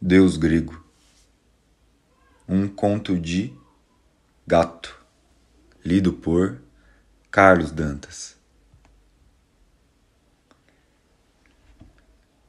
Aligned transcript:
Deus 0.00 0.36
grego. 0.36 0.80
Um 2.48 2.68
conto 2.68 3.18
de 3.18 3.52
Gato, 4.46 4.96
lido 5.84 6.12
por 6.12 6.56
Carlos 7.32 7.72
Dantas. 7.72 8.36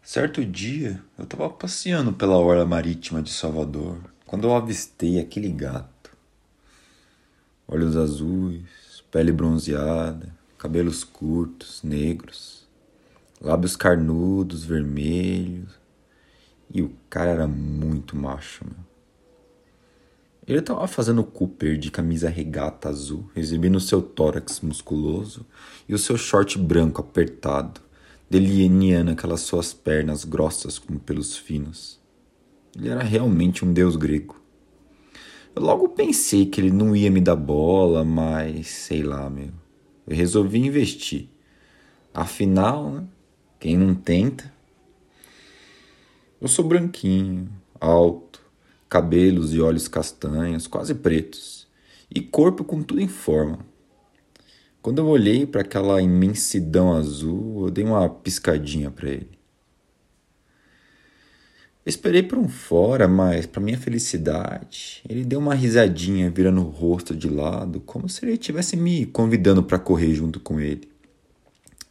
Certo 0.04 0.46
dia, 0.46 1.04
eu 1.18 1.24
estava 1.24 1.50
passeando 1.50 2.14
pela 2.14 2.38
orla 2.38 2.68
marítima 2.68 3.20
de 3.20 3.32
Salvador 3.32 4.00
quando 4.28 4.48
eu 4.48 4.56
avistei 4.56 5.20
aquele 5.20 5.50
gato. 5.50 6.16
Olhos 7.68 7.98
azuis, 7.98 9.04
pele 9.10 9.32
bronzeada, 9.32 10.32
cabelos 10.56 11.04
curtos, 11.04 11.82
negros, 11.82 12.68
lábios 13.42 13.76
carnudos, 13.76 14.64
vermelhos, 14.64 15.79
e 16.72 16.82
o 16.82 16.92
cara 17.10 17.32
era 17.32 17.48
muito 17.48 18.16
macho, 18.16 18.64
meu. 18.66 18.90
Ele 20.48 20.62
tava 20.64 20.88
fazendo 20.88 21.24
Cooper 21.24 21.78
de 21.78 21.92
camisa 21.92 22.28
regata 22.28 22.90
azul, 22.90 23.30
exibindo 23.36 23.80
seu 23.80 24.02
tórax 24.02 24.62
musculoso 24.62 25.46
e 25.88 25.94
o 25.94 25.98
seu 26.00 26.18
short 26.18 26.58
branco 26.58 27.02
apertado, 27.02 27.80
delineando 28.28 29.12
aquelas 29.12 29.42
suas 29.42 29.74
pernas 29.74 30.26
grossas 30.26 30.80
como 30.80 31.00
pelos 31.00 31.38
finos. 31.38 32.00
Ele 32.76 32.90
era 32.90 33.04
realmente 33.04 33.64
um 33.64 33.72
deus 33.72 33.96
grego. 33.96 34.42
Eu 35.56 35.62
logo 35.62 35.90
pensei 35.90 36.48
que 36.48 36.60
ele 36.60 36.72
não 36.72 36.96
ia 36.96 37.12
me 37.12 37.22
dar 37.22 37.36
bola, 37.36 38.04
mas 38.04 38.68
sei 38.70 39.04
lá, 39.04 39.30
meu. 39.30 39.52
Eu 40.08 40.16
resolvi 40.16 40.60
investir. 40.60 41.30
Afinal, 42.12 42.90
né, 42.90 43.04
quem 43.60 43.78
não 43.78 43.94
tenta, 43.94 44.52
eu 46.42 46.48
sou 46.48 46.66
branquinho, 46.66 47.50
alto, 47.80 48.42
cabelos 48.88 49.54
e 49.54 49.60
olhos 49.60 49.88
castanhos, 49.88 50.68
quase 50.68 50.96
pretos, 50.96 51.68
e 52.14 52.22
corpo 52.22 52.64
com 52.64 52.82
tudo 52.82 53.02
em 53.02 53.08
forma. 53.08 53.60
Quando 54.82 55.00
eu 55.00 55.08
olhei 55.08 55.46
para 55.46 55.62
aquela 55.62 56.02
imensidão 56.02 56.94
azul, 56.94 57.66
eu 57.66 57.72
dei 57.72 57.84
uma 57.84 58.10
piscadinha 58.10 58.90
para 58.90 59.10
ele. 59.10 59.38
esperei 61.86 62.24
por 62.24 62.38
um 62.38 62.48
fora, 62.48 63.08
mas, 63.08 63.46
para 63.46 63.62
minha 63.62 63.78
felicidade, 63.78 65.02
ele 65.10 65.26
deu 65.26 65.40
uma 65.40 65.56
risadinha, 65.56 66.30
virando 66.30 66.62
o 66.62 66.70
rosto 66.70 67.16
de 67.16 67.28
lado, 67.28 67.82
como 67.82 68.08
se 68.08 68.24
ele 68.24 68.34
estivesse 68.34 68.78
me 68.78 69.06
convidando 69.06 69.62
para 69.64 69.80
correr 69.80 70.14
junto 70.14 70.40
com 70.40 70.60
ele. 70.60 70.90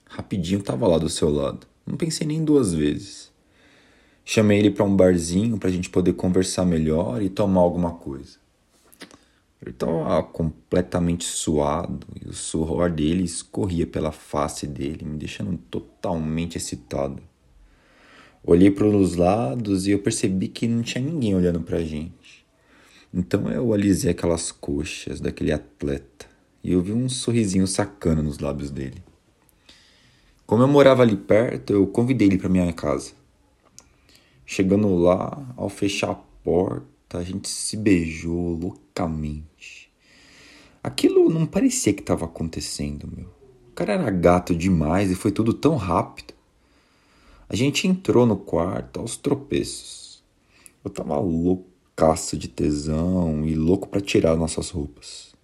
Rapidinho 0.07 0.61
estava 0.61 0.87
lá 0.87 0.97
do 0.97 1.11
seu 1.11 1.29
lado. 1.29 1.67
Não 1.87 1.97
pensei 1.97 2.27
nem 2.27 2.43
duas 2.43 2.73
vezes. 2.73 3.31
Chamei 4.31 4.59
ele 4.59 4.71
para 4.71 4.85
um 4.85 4.95
barzinho 4.95 5.57
para 5.57 5.71
a 5.71 5.73
gente 5.73 5.89
poder 5.89 6.13
conversar 6.13 6.67
melhor 6.67 7.23
e 7.23 7.31
tomar 7.31 7.63
alguma 7.63 7.93
coisa. 7.93 8.37
Ele 9.63 9.71
estava 9.71 10.23
completamente 10.23 11.25
suado 11.25 12.07
e 12.23 12.29
o 12.29 12.35
suor 12.35 12.91
dele 12.91 13.25
escorria 13.25 13.87
pela 13.87 14.13
face 14.13 14.67
dele, 14.67 15.03
me 15.03 15.17
deixando 15.17 15.57
totalmente 15.71 16.59
excitado. 16.59 17.23
Olhei 18.45 18.71
para 18.71 18.87
os 18.87 19.15
lados 19.15 19.87
e 19.87 19.93
eu 19.93 19.99
percebi 19.99 20.49
que 20.49 20.69
não 20.69 20.83
tinha 20.83 21.03
ninguém 21.03 21.35
olhando 21.35 21.63
para 21.63 21.79
a 21.79 21.83
gente. 21.83 22.45
Então 23.15 23.51
eu 23.51 23.73
alisei 23.73 24.11
aquelas 24.11 24.53
coxas 24.53 25.23
daquele 25.23 25.53
atleta 25.53 26.27
e 26.63 26.73
eu 26.73 26.83
vi 26.83 26.93
um 26.93 27.09
sorrisinho 27.09 27.67
sacano 27.67 28.23
nos 28.23 28.39
lábios 28.41 28.71
dele. 28.71 29.03
Como 30.47 30.63
eu 30.63 30.69
morava 30.69 31.03
ali 31.03 31.17
perto, 31.17 31.73
eu 31.73 31.87
convidei 31.87 32.29
ele 32.29 32.37
para 32.37 32.51
minha 32.51 32.71
casa. 32.75 33.17
Chegando 34.51 34.97
lá, 34.97 35.47
ao 35.59 35.69
fechar 35.69 36.11
a 36.11 36.15
porta, 36.15 37.19
a 37.19 37.23
gente 37.23 37.47
se 37.51 37.77
beijou 37.77 38.59
loucamente. 38.59 39.93
Aquilo 40.83 41.29
não 41.29 41.45
parecia 41.45 41.93
que 41.93 42.01
estava 42.01 42.25
acontecendo, 42.25 43.07
meu. 43.15 43.27
O 43.69 43.73
cara 43.75 43.93
era 43.93 44.11
gato 44.11 44.55
demais 44.55 45.11
e 45.11 45.15
foi 45.15 45.33
tudo 45.33 45.53
tão 45.53 45.77
rápido. 45.77 46.33
A 47.47 47.55
gente 47.55 47.87
entrou 47.87 48.25
no 48.25 48.39
quarto 48.39 49.01
aos 49.01 49.19
tropeços. 49.19 50.25
Eu 50.83 50.91
tava 50.91 51.21
loucaço 51.21 52.35
de 52.35 52.49
tesão 52.49 53.47
e 53.47 53.55
louco 53.55 53.87
para 53.87 54.01
tirar 54.01 54.35
nossas 54.35 54.71
roupas. 54.71 55.35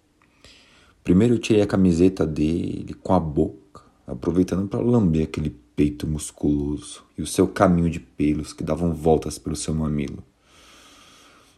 Primeiro 1.03 1.35
eu 1.35 1.39
tirei 1.39 1.61
a 1.61 1.67
camiseta 1.67 2.25
dele 2.25 2.95
com 3.03 3.13
a 3.13 3.19
boca, 3.19 3.83
aproveitando 4.07 4.67
para 4.67 4.79
lamber 4.79 5.25
aquele 5.25 5.55
peito 5.75 6.07
musculoso 6.07 7.03
e 7.17 7.21
o 7.21 7.27
seu 7.27 7.47
caminho 7.47 7.89
de 7.89 7.99
pelos 7.99 8.53
que 8.53 8.63
davam 8.63 8.93
voltas 8.93 9.37
pelo 9.37 9.55
seu 9.55 9.73
mamilo. 9.73 10.23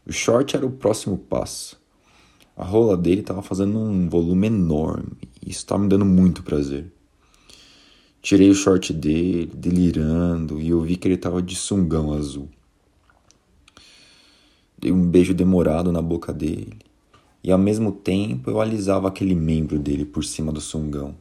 O 0.05 0.11
short 0.11 0.55
era 0.55 0.65
o 0.65 0.71
próximo 0.71 1.17
passo. 1.17 1.77
A 2.55 2.63
rola 2.63 2.97
dele 2.97 3.21
estava 3.21 3.41
fazendo 3.41 3.77
um 3.77 4.09
volume 4.09 4.47
enorme 4.47 5.11
e 5.45 5.51
isso 5.51 5.59
estava 5.59 5.83
me 5.83 5.89
dando 5.89 6.05
muito 6.05 6.43
prazer. 6.43 6.91
Tirei 8.21 8.49
o 8.49 8.55
short 8.55 8.91
dele, 8.91 9.51
delirando, 9.55 10.59
e 10.59 10.69
eu 10.69 10.81
vi 10.81 10.97
que 10.97 11.07
ele 11.07 11.15
estava 11.15 11.41
de 11.41 11.55
sungão 11.55 12.11
azul. 12.11 12.49
Dei 14.77 14.91
um 14.91 15.07
beijo 15.07 15.33
demorado 15.33 15.91
na 15.91 16.01
boca 16.01 16.33
dele, 16.33 16.77
e 17.43 17.51
ao 17.51 17.57
mesmo 17.57 17.91
tempo 17.91 18.49
eu 18.49 18.59
alisava 18.59 19.07
aquele 19.07 19.33
membro 19.33 19.79
dele 19.79 20.03
por 20.03 20.25
cima 20.25 20.51
do 20.51 20.59
sungão. 20.59 21.15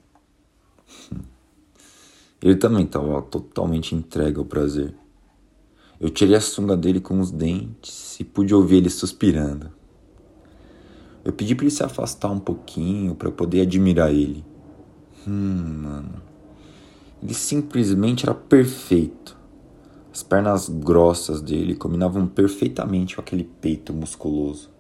Ele 2.43 2.57
também 2.57 2.85
estava 2.85 3.23
totalmente 3.23 3.95
entregue 3.95 4.39
ao 4.39 4.45
prazer. 4.45 4.95
Eu 5.99 6.11
tirei 6.11 6.37
a 6.37 6.41
sunga 6.41 6.77
dele 6.77 7.01
com 7.01 7.19
os 7.21 7.31
dentes 7.31 8.21
e 8.21 8.25
pude 8.25 8.55
ouvir 8.55 8.77
ele 8.77 8.91
suspirando. 8.91 9.71
Eu 11.25 11.33
pedi 11.33 11.55
para 11.55 11.65
ele 11.65 11.71
se 11.71 11.83
afastar 11.83 12.31
um 12.31 12.39
pouquinho 12.39 13.15
para 13.15 13.31
poder 13.31 13.63
admirar 13.63 14.13
ele. 14.13 14.45
Hum, 15.27 15.81
mano. 15.83 16.23
Ele 17.23 17.35
simplesmente 17.35 18.27
era 18.27 18.35
perfeito. 18.35 19.37
As 20.13 20.23
pernas 20.23 20.69
grossas 20.69 21.41
dele 21.41 21.75
combinavam 21.75 22.27
perfeitamente 22.27 23.17
com 23.17 23.23
aquele 23.23 23.45
peito 23.45 23.93
musculoso. 23.93 24.71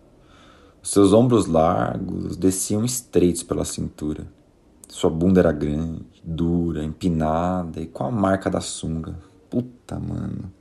Os 0.83 0.91
seus 0.91 1.13
ombros 1.13 1.47
largos 1.47 2.37
desciam 2.37 2.85
estreitos 2.85 3.43
pela 3.43 3.65
cintura. 3.65 4.27
Sua 4.89 5.11
bunda 5.11 5.41
era 5.41 5.51
grande, 5.51 6.16
dura, 6.27 6.83
empinada 6.83 7.81
e 7.81 7.87
com 7.87 8.05
a 8.05 8.11
marca 8.11 8.51
da 8.51 8.61
sunga. 8.61 9.17
Puta, 9.49 9.99
mano. 10.01 10.53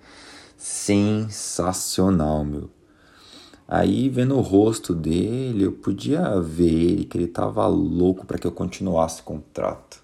Sensacional, 0.55 2.45
meu. 2.45 2.69
Aí, 3.67 4.09
vendo 4.09 4.37
o 4.37 4.41
rosto 4.41 4.93
dele, 4.93 5.65
eu 5.65 5.71
podia 5.71 6.39
ver 6.39 7.05
que 7.05 7.17
ele 7.17 7.27
tava 7.27 7.65
louco 7.65 8.25
para 8.25 8.37
que 8.37 8.45
eu 8.45 8.51
continuasse 8.51 9.21
o 9.21 9.23
contrato. 9.23 10.03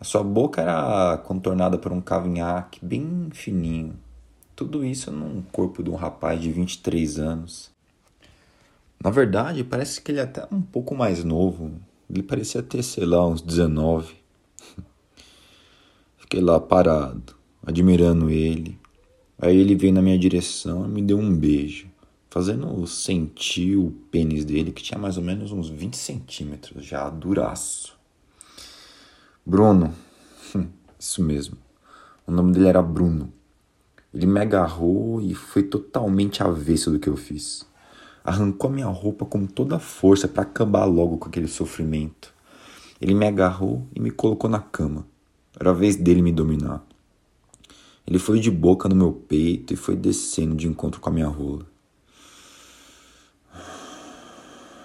A 0.00 0.04
sua 0.04 0.22
boca 0.24 0.62
era 0.62 1.18
contornada 1.18 1.76
por 1.78 1.92
um 1.92 2.00
cavanhaque 2.00 2.84
bem 2.84 3.28
fininho. 3.32 3.98
Tudo 4.56 4.84
isso 4.84 5.10
num 5.10 5.42
corpo 5.42 5.82
de 5.82 5.90
um 5.90 5.94
rapaz 5.94 6.40
de 6.40 6.50
23 6.50 7.18
anos. 7.18 7.70
Na 9.02 9.10
verdade, 9.10 9.62
parece 9.62 10.00
que 10.00 10.12
ele 10.12 10.20
é 10.20 10.22
até 10.22 10.46
um 10.50 10.62
pouco 10.62 10.94
mais 10.94 11.22
novo. 11.22 11.72
Ele 12.08 12.22
parecia 12.22 12.62
ter, 12.62 12.82
sei 12.82 13.04
lá, 13.04 13.26
uns 13.26 13.40
19. 13.40 14.14
Fiquei 16.18 16.40
lá 16.40 16.60
parado, 16.60 17.34
admirando 17.64 18.30
ele. 18.30 18.78
Aí 19.38 19.56
ele 19.56 19.74
veio 19.74 19.92
na 19.92 20.02
minha 20.02 20.18
direção 20.18 20.84
e 20.84 20.88
me 20.88 21.02
deu 21.02 21.18
um 21.18 21.34
beijo, 21.34 21.88
fazendo 22.30 22.86
sentir 22.86 23.76
o 23.76 23.90
pênis 24.10 24.44
dele, 24.44 24.72
que 24.72 24.82
tinha 24.82 24.98
mais 24.98 25.16
ou 25.16 25.22
menos 25.22 25.50
uns 25.50 25.68
20 25.68 25.96
centímetros, 25.96 26.84
já 26.84 27.10
duraço. 27.10 27.96
Bruno, 29.44 29.94
isso 30.98 31.22
mesmo. 31.22 31.56
O 32.26 32.32
nome 32.32 32.52
dele 32.52 32.68
era 32.68 32.82
Bruno. 32.82 33.32
Ele 34.12 34.26
me 34.26 34.40
agarrou 34.40 35.20
e 35.20 35.34
foi 35.34 35.62
totalmente 35.62 36.42
avesso 36.42 36.90
do 36.90 36.98
que 36.98 37.08
eu 37.08 37.16
fiz 37.16 37.66
arrancou 38.24 38.70
a 38.70 38.72
minha 38.72 38.86
roupa 38.86 39.26
com 39.26 39.44
toda 39.44 39.76
a 39.76 39.78
força 39.78 40.26
para 40.26 40.42
acabar 40.42 40.86
logo 40.86 41.18
com 41.18 41.28
aquele 41.28 41.46
sofrimento. 41.46 42.32
Ele 42.98 43.12
me 43.12 43.26
agarrou 43.26 43.86
e 43.94 44.00
me 44.00 44.10
colocou 44.10 44.48
na 44.48 44.60
cama. 44.60 45.06
Era 45.60 45.70
a 45.70 45.74
vez 45.74 45.94
dele 45.94 46.22
me 46.22 46.32
dominar. 46.32 46.82
Ele 48.06 48.18
foi 48.18 48.40
de 48.40 48.50
boca 48.50 48.88
no 48.88 48.96
meu 48.96 49.12
peito 49.12 49.74
e 49.74 49.76
foi 49.76 49.94
descendo 49.94 50.56
de 50.56 50.66
encontro 50.66 51.00
com 51.00 51.10
a 51.10 51.12
minha 51.12 51.28
rola. 51.28 51.66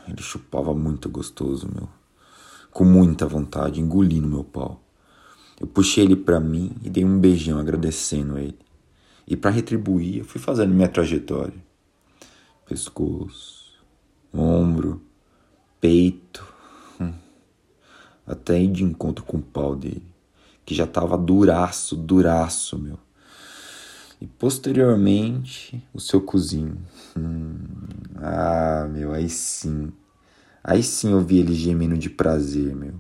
Ele 0.05 0.21
chupava 0.21 0.73
muito 0.73 1.07
gostoso, 1.07 1.69
meu. 1.73 1.87
Com 2.71 2.83
muita 2.83 3.25
vontade, 3.25 3.79
engolindo 3.79 4.27
meu 4.27 4.43
pau. 4.43 4.81
Eu 5.59 5.67
puxei 5.67 6.03
ele 6.03 6.15
para 6.15 6.39
mim 6.39 6.75
e 6.83 6.89
dei 6.89 7.05
um 7.05 7.19
beijão 7.19 7.57
agradecendo 7.59 8.37
ele. 8.37 8.57
E 9.27 9.35
para 9.35 9.51
retribuir, 9.51 10.19
eu 10.19 10.25
fui 10.25 10.41
fazendo 10.41 10.73
minha 10.73 10.87
trajetória 10.87 11.68
pescoço, 12.69 13.83
ombro, 14.31 15.01
peito, 15.81 16.45
hum. 17.01 17.11
até 18.27 18.61
ir 18.61 18.71
de 18.71 18.83
encontro 18.83 19.25
com 19.25 19.37
o 19.37 19.41
pau 19.41 19.75
dele, 19.75 20.05
que 20.63 20.75
já 20.75 20.85
tava 20.85 21.17
duraço, 21.17 21.95
duraço, 21.95 22.77
meu. 22.77 22.99
E 24.21 24.27
posteriormente, 24.27 25.83
o 25.91 25.99
seu 25.99 26.21
cozinho. 26.21 26.77
Hum, 27.17 27.57
ah, 28.17 28.87
meu, 28.91 29.13
aí 29.13 29.29
sim. 29.29 29.91
Aí 30.63 30.83
sim 30.83 31.11
eu 31.11 31.21
vi 31.21 31.39
ele 31.39 31.55
gemendo 31.55 31.97
de 31.97 32.09
prazer, 32.09 32.75
meu. 32.75 32.95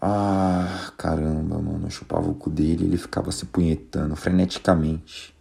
Ah, 0.00 0.90
caramba, 0.96 1.60
mano. 1.60 1.86
Eu 1.86 1.90
chupava 1.90 2.28
o 2.28 2.34
cu 2.34 2.50
dele 2.50 2.84
e 2.84 2.86
ele 2.88 2.96
ficava 2.96 3.30
se 3.30 3.44
punhetando 3.46 4.16
freneticamente. 4.16 5.32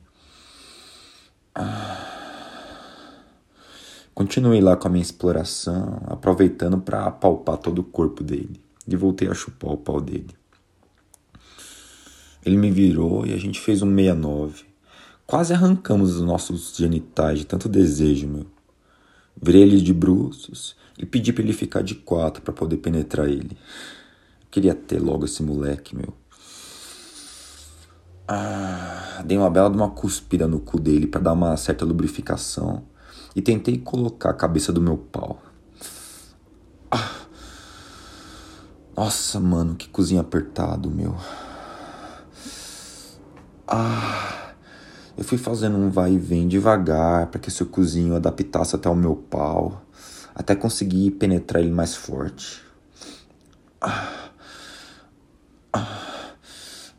Ah. 1.56 2.21
Continuei 4.14 4.60
lá 4.60 4.76
com 4.76 4.88
a 4.88 4.92
minha 4.92 5.02
exploração, 5.02 6.02
aproveitando 6.06 6.78
para 6.78 7.06
apalpar 7.06 7.58
todo 7.58 7.80
o 7.80 7.84
corpo 7.84 8.24
dele. 8.24 8.60
E 8.88 8.96
voltei 8.96 9.30
a 9.30 9.34
chupar 9.34 9.72
o 9.72 9.78
pau 9.78 10.02
dele. 10.02 10.36
Ele 12.46 12.58
me 12.58 12.70
virou 12.72 13.26
e 13.26 13.34
a 13.34 13.38
gente 13.38 13.60
fez 13.60 13.82
um 13.82 13.96
69. 13.96 14.66
Quase 15.26 15.54
arrancamos 15.54 16.16
os 16.16 16.22
nossos 16.22 16.76
genitais 16.76 17.40
de 17.40 17.46
tanto 17.46 17.70
desejo, 17.70 18.28
meu. 18.28 18.48
Virei 19.42 19.62
ele 19.62 19.80
de 19.80 19.94
bruços 19.94 20.76
e 20.98 21.06
pedi 21.06 21.32
para 21.32 21.44
ele 21.44 21.54
ficar 21.54 21.82
de 21.82 21.96
quatro 21.96 22.42
para 22.42 22.54
poder 22.54 22.78
penetrar 22.78 23.30
ele. 23.30 23.58
Queria 24.50 24.76
ter 24.76 25.00
logo 25.00 25.24
esse 25.24 25.42
moleque, 25.42 25.96
meu. 25.96 26.14
Ah, 28.28 29.24
dei 29.26 29.38
uma 29.38 29.50
bela 29.50 29.70
de 29.70 29.78
uma 29.78 29.90
cuspida 29.90 30.48
no 30.48 30.60
cu 30.60 30.80
dele 30.80 31.08
para 31.08 31.22
dar 31.22 31.34
uma 31.34 31.56
certa 31.56 31.86
lubrificação 31.86 32.84
e 33.36 33.42
tentei 33.42 33.78
colocar 33.78 34.32
a 34.32 34.34
cabeça 34.34 34.72
do 34.72 34.82
meu 34.82 34.98
pau. 34.98 35.42
Ah. 36.90 37.22
Nossa, 38.96 39.40
mano, 39.40 39.76
que 39.76 39.88
cozinha 39.88 40.22
apertado, 40.22 40.92
meu. 40.92 41.16
Ah, 43.68 44.54
eu 45.18 45.24
fui 45.24 45.38
fazendo 45.38 45.78
um 45.78 45.90
vai 45.90 46.14
e 46.14 46.18
vem 46.18 46.48
devagar 46.48 47.28
para 47.28 47.40
que 47.40 47.50
seu 47.50 47.66
cozinho 47.66 48.16
adaptasse 48.16 48.76
até 48.76 48.90
o 48.90 48.96
meu 48.96 49.16
pau, 49.16 49.82
até 50.36 50.56
conseguir 50.56 51.12
penetrar 51.12 51.62
ele 51.62 51.72
mais 51.72 51.96
forte. 51.96 52.62
Ah, 53.80 54.30
ah, 55.72 56.34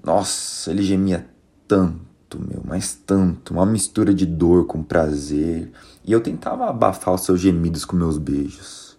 nossa, 0.03 0.71
ele 0.71 0.83
gemia 0.83 1.29
tanto, 1.69 2.01
meu, 2.39 2.63
mas 2.65 2.95
tanto, 2.95 3.55
uma 3.55 3.67
mistura 3.67 4.13
de 4.15 4.27
dor 4.27 4.67
com 4.67 4.83
prazer, 4.83 5.73
e 6.05 6.13
eu 6.13 6.21
tentava 6.21 6.69
abafar 6.69 7.15
os 7.15 7.23
seus 7.23 7.41
gemidos 7.41 7.85
com 7.85 7.97
meus 7.97 8.19
beijos. 8.19 8.97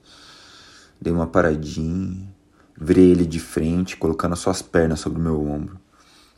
Dei 1.01 1.11
uma 1.11 1.27
paradinha, 1.27 2.27
virei 2.79 3.11
ele 3.11 3.25
de 3.25 3.39
frente, 3.39 3.97
colocando 3.97 4.33
as 4.33 4.39
suas 4.39 4.61
pernas 4.61 4.99
sobre 4.99 5.19
o 5.19 5.23
meu 5.23 5.41
ombro. 5.45 5.79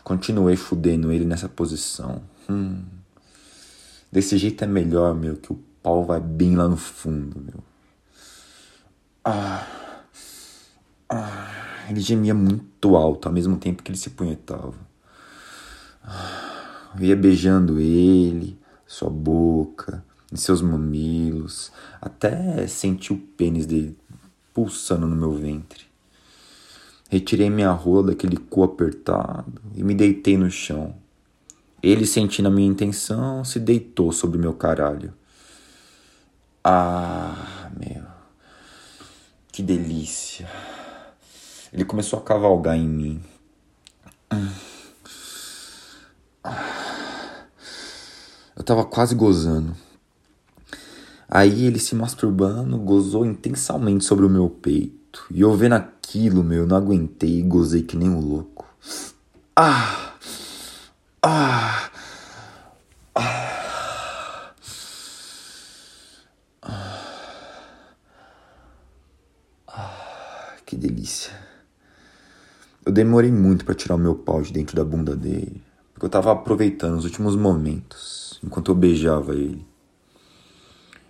Continuei 0.03 0.55
fudendo 0.55 1.11
ele 1.11 1.25
nessa 1.25 1.49
posição. 1.49 2.21
Hum. 2.49 2.83
Desse 4.11 4.37
jeito 4.37 4.63
é 4.63 4.67
melhor, 4.67 5.13
meu, 5.15 5.35
que 5.35 5.51
o 5.51 5.59
pau 5.81 6.05
vai 6.05 6.19
bem 6.19 6.55
lá 6.55 6.67
no 6.67 6.77
fundo, 6.77 7.39
meu. 7.39 7.63
Ah. 9.23 9.67
ah. 11.09 11.51
Ele 11.89 11.99
gemia 11.99 12.33
muito 12.33 12.95
alto 12.95 13.27
ao 13.27 13.33
mesmo 13.33 13.57
tempo 13.57 13.83
que 13.83 13.91
ele 13.91 13.97
se 13.97 14.11
punhetava. 14.11 14.73
Ah. 16.03 16.44
Eu 16.97 17.05
ia 17.05 17.15
beijando 17.15 17.79
ele, 17.79 18.57
sua 18.87 19.09
boca, 19.09 20.03
em 20.31 20.35
seus 20.35 20.61
mamilos, 20.61 21.71
até 22.01 22.65
senti 22.67 23.11
o 23.11 23.17
pênis 23.17 23.65
dele 23.65 23.97
pulsando 24.53 25.07
no 25.07 25.15
meu 25.15 25.33
ventre. 25.33 25.85
Retirei 27.09 27.49
minha 27.49 27.71
rola 27.71 28.07
daquele 28.07 28.37
cu 28.37 28.63
apertado 28.63 29.61
e 29.75 29.83
me 29.83 29.93
deitei 29.93 30.37
no 30.37 30.49
chão. 30.49 30.95
Ele, 31.83 32.05
sentindo 32.05 32.47
a 32.47 32.51
minha 32.51 32.67
intenção, 32.67 33.43
se 33.43 33.59
deitou 33.59 34.11
sobre 34.11 34.39
meu 34.39 34.53
caralho. 34.53 35.13
Ah, 36.63 37.69
meu. 37.77 38.03
Que 39.51 39.61
delícia. 39.61 40.49
Ele 41.71 41.85
começou 41.85 42.17
a 42.17 42.23
cavalgar 42.23 42.75
em 42.75 42.87
mim. 42.87 43.23
Tava 48.65 48.83
quase 48.83 49.13
gozando. 49.15 49.75
Aí 51.29 51.65
ele 51.65 51.79
se 51.79 51.95
masturbando, 51.95 52.77
gozou 52.77 53.25
intensamente 53.25 54.03
sobre 54.03 54.25
o 54.25 54.29
meu 54.29 54.49
peito. 54.49 55.25
E 55.31 55.41
eu 55.41 55.55
vendo 55.55 55.73
aquilo, 55.73 56.43
meu, 56.43 56.67
não 56.67 56.75
aguentei 56.75 57.39
e 57.39 57.43
gozei 57.43 57.83
que 57.83 57.95
nem 57.95 58.09
um 58.09 58.19
louco. 58.19 58.65
Ah! 59.55 60.13
Ah! 61.23 61.89
Ah! 63.15 64.51
ah 69.67 70.53
que 70.65 70.75
delícia. 70.75 71.33
Eu 72.85 72.91
demorei 72.91 73.31
muito 73.31 73.65
para 73.65 73.73
tirar 73.73 73.95
o 73.95 73.99
meu 73.99 74.15
pau 74.15 74.41
de 74.41 74.51
dentro 74.53 74.75
da 74.75 74.83
bunda 74.83 75.15
dele, 75.15 75.63
porque 75.93 76.05
eu 76.05 76.09
tava 76.09 76.31
aproveitando 76.31 76.97
os 76.97 77.05
últimos 77.05 77.35
momentos 77.35 78.24
enquanto 78.43 78.71
eu 78.71 78.75
beijava 78.75 79.33
ele. 79.33 79.65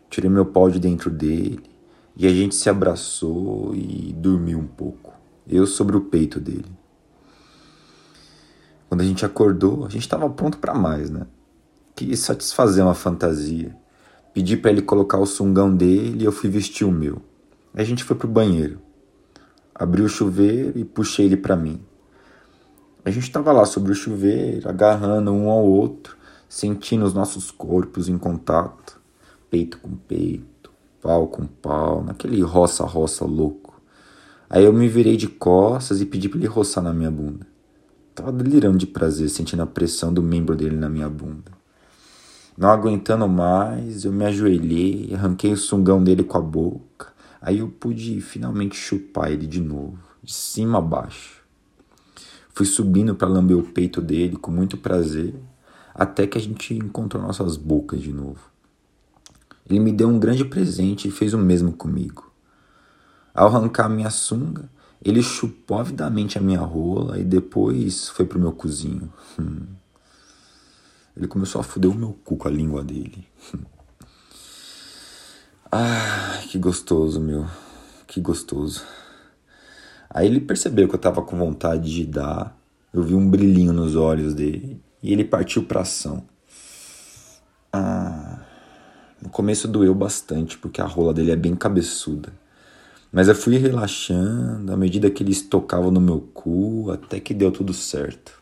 Tirei 0.09 0.29
meu 0.29 0.45
pau 0.45 0.69
de 0.69 0.79
dentro 0.79 1.09
dele 1.09 1.59
e 2.15 2.25
a 2.25 2.31
gente 2.31 2.55
se 2.55 2.69
abraçou 2.69 3.75
e 3.75 4.13
dormiu 4.13 4.59
um 4.59 4.67
pouco. 4.67 5.13
Eu 5.47 5.67
sobre 5.67 5.95
o 5.95 6.01
peito 6.01 6.39
dele. 6.39 6.65
Quando 8.87 9.01
a 9.01 9.03
gente 9.03 9.25
acordou, 9.25 9.85
a 9.85 9.89
gente 9.89 10.03
estava 10.03 10.29
pronto 10.29 10.57
para 10.57 10.73
mais, 10.73 11.09
né? 11.09 11.27
Quis 11.95 12.19
satisfazer 12.19 12.83
uma 12.83 12.93
fantasia. 12.93 13.75
Pedi 14.33 14.57
para 14.57 14.71
ele 14.71 14.81
colocar 14.81 15.17
o 15.17 15.25
sungão 15.25 15.75
dele 15.75 16.23
e 16.23 16.25
eu 16.25 16.31
fui 16.31 16.49
vestir 16.49 16.85
o 16.85 16.91
meu. 16.91 17.21
A 17.73 17.83
gente 17.83 18.03
foi 18.03 18.15
pro 18.15 18.27
banheiro. 18.27 18.79
Abri 19.73 20.01
o 20.01 20.09
chuveiro 20.09 20.79
e 20.79 20.85
puxei 20.85 21.25
ele 21.25 21.37
para 21.37 21.55
mim. 21.55 21.81
A 23.03 23.11
gente 23.11 23.23
estava 23.23 23.51
lá 23.51 23.65
sobre 23.65 23.91
o 23.91 23.95
chuveiro, 23.95 24.67
agarrando 24.67 25.31
um 25.31 25.49
ao 25.49 25.63
outro, 25.63 26.17
sentindo 26.47 27.05
os 27.05 27.13
nossos 27.13 27.51
corpos 27.51 28.09
em 28.09 28.17
contato, 28.17 28.99
peito 29.49 29.77
com 29.79 29.95
peito 29.95 30.55
pau 31.05 31.27
com 31.27 31.45
pau, 31.45 32.03
naquele 32.03 32.41
roça-roça 32.41 33.25
louco. 33.25 33.79
Aí 34.49 34.65
eu 34.65 34.73
me 34.73 34.87
virei 34.87 35.15
de 35.15 35.27
costas 35.27 36.01
e 36.01 36.05
pedi 36.05 36.27
para 36.27 36.39
ele 36.39 36.47
roçar 36.47 36.83
na 36.83 36.91
minha 36.91 37.11
bunda. 37.11 37.45
Tava 38.15 38.31
delirando 38.31 38.79
de 38.79 38.87
prazer, 38.87 39.29
sentindo 39.29 39.61
a 39.61 39.67
pressão 39.67 40.11
do 40.11 40.23
membro 40.23 40.55
dele 40.55 40.75
na 40.75 40.89
minha 40.89 41.07
bunda. 41.07 41.51
Não 42.57 42.69
aguentando 42.69 43.27
mais, 43.27 44.03
eu 44.03 44.11
me 44.11 44.25
ajoelhei, 44.25 45.13
arranquei 45.13 45.53
o 45.53 45.57
sungão 45.57 46.03
dele 46.03 46.23
com 46.23 46.39
a 46.39 46.41
boca. 46.41 47.13
Aí 47.39 47.59
eu 47.59 47.67
pude 47.67 48.19
finalmente 48.19 48.75
chupar 48.75 49.31
ele 49.31 49.45
de 49.45 49.61
novo, 49.61 49.99
de 50.23 50.33
cima 50.33 50.79
a 50.79 50.81
baixo. 50.81 51.43
Fui 52.49 52.65
subindo 52.65 53.13
para 53.13 53.27
lamber 53.27 53.57
o 53.57 53.61
peito 53.63 54.01
dele 54.01 54.37
com 54.37 54.49
muito 54.49 54.75
prazer, 54.75 55.35
até 55.95 56.27
que 56.27 56.37
a 56.37 56.41
gente 56.41 56.73
encontrou 56.73 57.23
nossas 57.23 57.55
bocas 57.55 58.01
de 58.01 58.11
novo. 58.11 58.51
Ele 59.67 59.79
me 59.79 59.93
deu 59.93 60.09
um 60.09 60.19
grande 60.19 60.43
presente 60.43 61.07
e 61.07 61.11
fez 61.11 61.33
o 61.33 61.37
mesmo 61.37 61.71
comigo. 61.71 62.29
Ao 63.33 63.47
arrancar 63.47 63.87
minha 63.87 64.09
sunga, 64.09 64.69
ele 65.01 65.23
chupou 65.23 65.79
avidamente 65.79 66.37
a 66.37 66.41
minha 66.41 66.59
rola 66.59 67.17
e 67.17 67.23
depois 67.23 68.09
foi 68.09 68.25
pro 68.25 68.39
meu 68.39 68.51
cozinho. 68.51 69.11
Hum. 69.39 69.65
Ele 71.15 71.27
começou 71.27 71.61
a 71.61 71.63
foder 71.63 71.89
o 71.89 71.95
meu 71.95 72.13
cu 72.25 72.35
com 72.35 72.47
a 72.47 72.51
língua 72.51 72.83
dele. 72.83 73.25
Hum. 73.53 73.59
Ah, 75.71 76.41
que 76.49 76.59
gostoso, 76.59 77.19
meu. 77.19 77.47
Que 78.05 78.19
gostoso. 78.19 78.83
Aí 80.09 80.27
ele 80.27 80.39
percebeu 80.39 80.87
que 80.87 80.95
eu 80.95 80.99
tava 80.99 81.21
com 81.21 81.37
vontade 81.37 81.89
de 81.93 82.05
dar. 82.05 82.57
Eu 82.93 83.01
vi 83.01 83.15
um 83.15 83.29
brilhinho 83.29 83.73
nos 83.73 83.95
olhos 83.95 84.33
dele 84.33 84.81
e 85.05 85.13
ele 85.13 85.23
partiu 85.23 85.63
pra 85.63 85.81
ação. 85.81 86.25
Ah. 87.71 88.39
No 89.21 89.29
começo 89.29 89.67
doeu 89.67 89.93
bastante, 89.93 90.57
porque 90.57 90.81
a 90.81 90.85
rola 90.85 91.13
dele 91.13 91.31
é 91.31 91.35
bem 91.35 91.55
cabeçuda. 91.55 92.33
Mas 93.11 93.27
eu 93.27 93.35
fui 93.35 93.57
relaxando 93.57 94.73
à 94.73 94.75
medida 94.75 95.09
que 95.11 95.21
eles 95.21 95.43
tocavam 95.43 95.91
no 95.91 96.01
meu 96.01 96.19
cu, 96.33 96.89
até 96.91 97.19
que 97.19 97.33
deu 97.35 97.51
tudo 97.51 97.71
certo. 97.71 98.41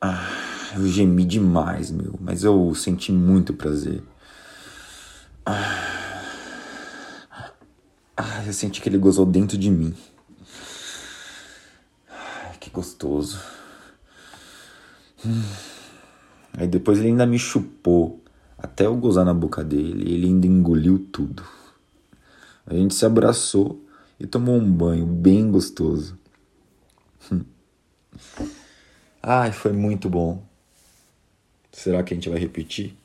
Ah, 0.00 0.28
eu 0.76 0.86
gemi 0.86 1.24
demais, 1.24 1.90
meu, 1.90 2.14
mas 2.20 2.44
eu 2.44 2.72
senti 2.74 3.10
muito 3.10 3.52
prazer. 3.52 4.02
Ah, 5.44 6.22
ah 8.16 8.44
eu 8.46 8.52
senti 8.52 8.80
que 8.80 8.88
ele 8.88 8.98
gozou 8.98 9.26
dentro 9.26 9.58
de 9.58 9.70
mim. 9.70 9.94
Ah, 12.08 12.52
que 12.60 12.70
gostoso. 12.70 13.53
Hum. 15.26 15.42
Aí 16.52 16.68
depois 16.68 16.98
ele 16.98 17.08
ainda 17.08 17.26
me 17.26 17.38
chupou 17.38 18.22
até 18.56 18.86
eu 18.86 18.96
gozar 18.96 19.24
na 19.24 19.34
boca 19.34 19.62
dele, 19.62 20.10
ele 20.12 20.26
ainda 20.26 20.46
engoliu 20.46 20.98
tudo. 21.12 21.44
A 22.66 22.74
gente 22.74 22.94
se 22.94 23.04
abraçou 23.04 23.84
e 24.18 24.26
tomou 24.26 24.56
um 24.56 24.72
banho 24.72 25.04
bem 25.04 25.50
gostoso. 25.50 26.18
Ai, 29.22 29.52
foi 29.52 29.72
muito 29.72 30.08
bom. 30.08 30.42
Será 31.72 32.02
que 32.02 32.14
a 32.14 32.16
gente 32.16 32.28
vai 32.28 32.38
repetir? 32.38 32.96